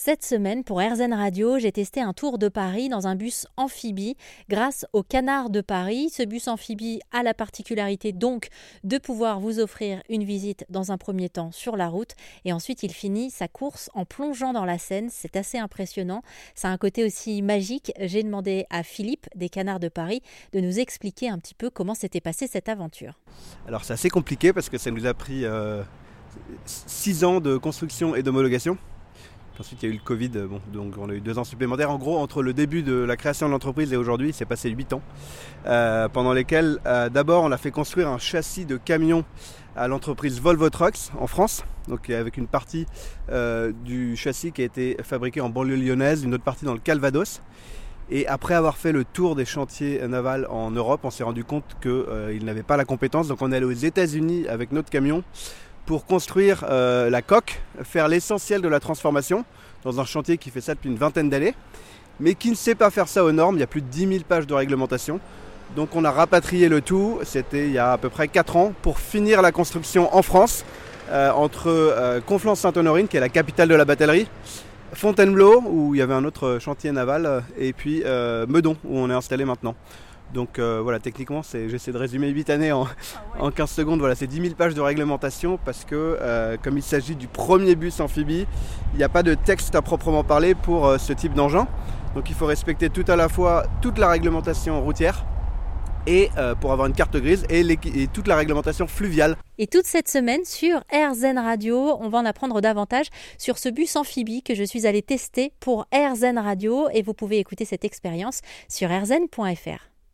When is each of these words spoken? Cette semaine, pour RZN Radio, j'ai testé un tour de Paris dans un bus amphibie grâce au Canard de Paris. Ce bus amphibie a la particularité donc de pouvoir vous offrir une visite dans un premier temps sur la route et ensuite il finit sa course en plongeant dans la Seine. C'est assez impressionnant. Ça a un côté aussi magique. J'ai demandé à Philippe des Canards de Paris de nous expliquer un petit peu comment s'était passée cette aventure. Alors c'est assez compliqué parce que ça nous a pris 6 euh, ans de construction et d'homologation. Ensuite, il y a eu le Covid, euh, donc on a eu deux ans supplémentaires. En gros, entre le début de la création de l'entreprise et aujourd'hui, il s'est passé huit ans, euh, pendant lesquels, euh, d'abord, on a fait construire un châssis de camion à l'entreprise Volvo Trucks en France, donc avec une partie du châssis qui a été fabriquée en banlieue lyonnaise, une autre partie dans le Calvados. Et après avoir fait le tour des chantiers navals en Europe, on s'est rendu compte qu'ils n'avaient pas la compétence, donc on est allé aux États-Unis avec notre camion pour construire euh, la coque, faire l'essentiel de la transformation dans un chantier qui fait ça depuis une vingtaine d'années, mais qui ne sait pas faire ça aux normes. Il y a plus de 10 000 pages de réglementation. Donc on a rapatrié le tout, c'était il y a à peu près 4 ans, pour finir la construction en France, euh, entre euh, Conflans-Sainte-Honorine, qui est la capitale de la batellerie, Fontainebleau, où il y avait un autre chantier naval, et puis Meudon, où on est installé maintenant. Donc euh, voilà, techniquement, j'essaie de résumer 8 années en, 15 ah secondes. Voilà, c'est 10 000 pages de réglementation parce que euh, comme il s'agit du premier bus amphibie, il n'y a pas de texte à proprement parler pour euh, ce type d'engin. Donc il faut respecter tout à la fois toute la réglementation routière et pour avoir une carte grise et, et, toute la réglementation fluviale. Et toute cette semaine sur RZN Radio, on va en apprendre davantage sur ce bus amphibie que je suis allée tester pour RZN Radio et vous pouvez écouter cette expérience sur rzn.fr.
Cette 0.00 0.24
semaine, 0.24 0.62
pour 0.62 0.80
RZN 0.80 1.12
Radio, 1.12 1.58
j'ai 1.58 1.72
testé 1.72 2.00
un 2.00 2.12
tour 2.12 2.38
de 2.38 2.48
Paris 2.48 2.88
dans 2.88 3.08
un 3.08 3.16
bus 3.16 3.48
amphibie 3.56 4.16
grâce 4.48 4.86
au 4.92 5.02
Canard 5.02 5.50
de 5.50 5.60
Paris. 5.60 6.08
Ce 6.08 6.22
bus 6.22 6.46
amphibie 6.46 7.00
a 7.10 7.24
la 7.24 7.34
particularité 7.34 8.12
donc 8.12 8.46
de 8.84 8.96
pouvoir 8.98 9.40
vous 9.40 9.58
offrir 9.58 10.00
une 10.08 10.22
visite 10.22 10.64
dans 10.70 10.92
un 10.92 10.98
premier 10.98 11.28
temps 11.28 11.50
sur 11.50 11.76
la 11.76 11.88
route 11.88 12.12
et 12.44 12.52
ensuite 12.52 12.84
il 12.84 12.92
finit 12.92 13.32
sa 13.32 13.48
course 13.48 13.90
en 13.92 14.04
plongeant 14.04 14.52
dans 14.52 14.64
la 14.64 14.78
Seine. 14.78 15.08
C'est 15.10 15.34
assez 15.34 15.58
impressionnant. 15.58 16.22
Ça 16.54 16.68
a 16.68 16.70
un 16.70 16.78
côté 16.78 17.04
aussi 17.04 17.42
magique. 17.42 17.90
J'ai 17.98 18.22
demandé 18.22 18.66
à 18.70 18.84
Philippe 18.84 19.26
des 19.34 19.48
Canards 19.48 19.80
de 19.80 19.88
Paris 19.88 20.22
de 20.52 20.60
nous 20.60 20.78
expliquer 20.78 21.28
un 21.28 21.40
petit 21.40 21.54
peu 21.54 21.70
comment 21.70 21.94
s'était 21.94 22.20
passée 22.20 22.46
cette 22.46 22.68
aventure. 22.68 23.18
Alors 23.66 23.82
c'est 23.82 23.94
assez 23.94 24.10
compliqué 24.10 24.52
parce 24.52 24.68
que 24.68 24.78
ça 24.78 24.92
nous 24.92 25.06
a 25.06 25.14
pris 25.14 25.44
6 26.66 27.24
euh, 27.24 27.26
ans 27.26 27.40
de 27.40 27.56
construction 27.56 28.14
et 28.14 28.22
d'homologation. 28.22 28.78
Ensuite, 29.60 29.82
il 29.82 29.88
y 29.88 29.90
a 29.90 29.94
eu 29.94 29.98
le 29.98 30.04
Covid, 30.04 30.30
euh, 30.36 30.46
donc 30.72 30.94
on 30.98 31.10
a 31.10 31.14
eu 31.14 31.20
deux 31.20 31.36
ans 31.36 31.44
supplémentaires. 31.44 31.90
En 31.90 31.98
gros, 31.98 32.18
entre 32.18 32.42
le 32.42 32.52
début 32.52 32.84
de 32.84 32.94
la 32.94 33.16
création 33.16 33.46
de 33.46 33.52
l'entreprise 33.52 33.92
et 33.92 33.96
aujourd'hui, 33.96 34.28
il 34.28 34.34
s'est 34.34 34.44
passé 34.44 34.70
huit 34.70 34.92
ans, 34.92 35.02
euh, 35.66 36.08
pendant 36.08 36.32
lesquels, 36.32 36.78
euh, 36.86 37.08
d'abord, 37.08 37.42
on 37.42 37.50
a 37.50 37.56
fait 37.56 37.72
construire 37.72 38.08
un 38.08 38.18
châssis 38.18 38.66
de 38.66 38.76
camion 38.76 39.24
à 39.74 39.88
l'entreprise 39.88 40.40
Volvo 40.40 40.70
Trucks 40.70 41.10
en 41.18 41.26
France, 41.26 41.64
donc 41.88 42.08
avec 42.10 42.36
une 42.36 42.48
partie 42.48 42.86
du 43.84 44.16
châssis 44.16 44.50
qui 44.50 44.62
a 44.62 44.64
été 44.64 44.96
fabriquée 45.04 45.40
en 45.40 45.50
banlieue 45.50 45.76
lyonnaise, 45.76 46.24
une 46.24 46.34
autre 46.34 46.42
partie 46.42 46.64
dans 46.64 46.72
le 46.72 46.80
Calvados. 46.80 47.40
Et 48.10 48.26
après 48.26 48.54
avoir 48.54 48.76
fait 48.76 48.90
le 48.90 49.04
tour 49.04 49.36
des 49.36 49.44
chantiers 49.44 50.00
navals 50.08 50.48
en 50.50 50.72
Europe, 50.72 51.02
on 51.04 51.10
s'est 51.10 51.22
rendu 51.22 51.44
compte 51.44 51.76
qu'ils 51.80 52.44
n'avaient 52.44 52.64
pas 52.64 52.76
la 52.76 52.84
compétence, 52.84 53.28
donc 53.28 53.40
on 53.40 53.52
est 53.52 53.56
allé 53.56 53.66
aux 53.66 53.70
États-Unis 53.70 54.48
avec 54.48 54.72
notre 54.72 54.90
camion 54.90 55.22
pour 55.88 56.04
construire 56.04 56.66
euh, 56.68 57.08
la 57.08 57.22
coque, 57.22 57.62
faire 57.82 58.08
l'essentiel 58.08 58.60
de 58.60 58.68
la 58.68 58.78
transformation 58.78 59.46
dans 59.84 60.00
un 60.00 60.04
chantier 60.04 60.36
qui 60.36 60.50
fait 60.50 60.60
ça 60.60 60.74
depuis 60.74 60.90
une 60.90 60.98
vingtaine 60.98 61.30
d'années, 61.30 61.54
mais 62.20 62.34
qui 62.34 62.50
ne 62.50 62.54
sait 62.54 62.74
pas 62.74 62.90
faire 62.90 63.08
ça 63.08 63.24
aux 63.24 63.32
normes. 63.32 63.56
Il 63.56 63.60
y 63.60 63.62
a 63.62 63.66
plus 63.66 63.80
de 63.80 63.86
10 63.86 64.06
000 64.06 64.20
pages 64.28 64.46
de 64.46 64.52
réglementation. 64.52 65.18
Donc 65.76 65.96
on 65.96 66.04
a 66.04 66.10
rapatrié 66.10 66.68
le 66.68 66.82
tout, 66.82 67.20
c'était 67.22 67.68
il 67.68 67.72
y 67.72 67.78
a 67.78 67.92
à 67.92 67.96
peu 67.96 68.10
près 68.10 68.28
4 68.28 68.56
ans, 68.56 68.74
pour 68.82 68.98
finir 68.98 69.40
la 69.40 69.50
construction 69.50 70.14
en 70.14 70.20
France, 70.20 70.62
euh, 71.10 71.30
entre 71.30 71.68
euh, 71.68 72.20
Conflans-Sainte-Honorine, 72.20 73.08
qui 73.08 73.16
est 73.16 73.20
la 73.20 73.30
capitale 73.30 73.70
de 73.70 73.74
la 73.74 73.86
batellerie, 73.86 74.28
Fontainebleau, 74.92 75.62
où 75.66 75.94
il 75.94 76.00
y 76.00 76.02
avait 76.02 76.12
un 76.12 76.26
autre 76.26 76.58
chantier 76.60 76.92
naval, 76.92 77.44
et 77.58 77.72
puis 77.72 78.02
Meudon, 78.46 78.76
où 78.84 78.98
on 78.98 79.08
est 79.08 79.14
installé 79.14 79.46
maintenant. 79.46 79.74
Donc 80.34 80.58
euh, 80.58 80.80
voilà, 80.82 80.98
techniquement, 80.98 81.42
j'essaie 81.42 81.92
de 81.92 81.96
résumer 81.96 82.28
8 82.28 82.50
années 82.50 82.72
en, 82.72 82.84
15 82.84 83.52
ah 83.58 83.66
secondes. 83.66 84.00
Voilà, 84.00 84.14
c'est 84.14 84.26
10 84.26 84.42
000 84.42 84.54
pages 84.54 84.74
de 84.74 84.80
réglementation 84.80 85.58
parce 85.64 85.84
que 85.84 86.18
euh, 86.20 86.56
comme 86.62 86.76
il 86.76 86.82
s'agit 86.82 87.16
du 87.16 87.28
premier 87.28 87.74
bus 87.74 88.00
amphibie, 88.00 88.46
il 88.92 88.98
n'y 88.98 89.04
a 89.04 89.08
pas 89.08 89.22
de 89.22 89.34
texte 89.34 89.74
à 89.74 89.82
proprement 89.82 90.24
parler 90.24 90.54
pour 90.54 90.86
euh, 90.86 90.98
ce 90.98 91.12
type 91.12 91.34
d'engin. 91.34 91.66
Donc 92.14 92.28
il 92.28 92.34
faut 92.34 92.46
respecter 92.46 92.90
tout 92.90 93.04
à 93.08 93.16
la 93.16 93.28
fois 93.28 93.64
toute 93.80 93.98
la 93.98 94.08
réglementation 94.08 94.82
routière 94.82 95.24
et 96.06 96.30
pour 96.62 96.72
avoir 96.72 96.88
une 96.88 96.94
carte 96.94 97.18
grise 97.18 97.44
et, 97.50 97.60
et, 97.60 98.06
toute 98.06 98.28
la 98.28 98.36
réglementation 98.36 98.86
fluviale. 98.86 99.36
Et 99.58 99.66
toute 99.66 99.84
cette 99.84 100.08
semaine 100.08 100.42
sur 100.46 100.78
RZN 100.90 101.36
Radio, 101.36 101.98
on 102.00 102.08
va 102.08 102.16
en 102.16 102.24
apprendre 102.24 102.62
davantage 102.62 103.08
sur 103.36 103.58
ce 103.58 103.68
bus 103.68 103.94
amphibie 103.94 104.42
que 104.42 104.54
je 104.54 104.64
suis 104.64 104.86
allée 104.86 105.02
tester 105.02 105.52
pour 105.60 105.86
RZN 105.92 106.38
Radio 106.38 106.88
et 106.94 107.02
vous 107.02 107.12
pouvez 107.12 107.38
écouter 107.38 107.66
cette 107.66 107.84
expérience 107.84 108.40
sur 108.70 108.88
rzn.fr. 108.88 109.88